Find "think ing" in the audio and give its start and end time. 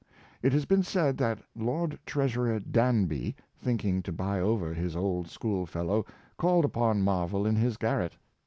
3.59-4.01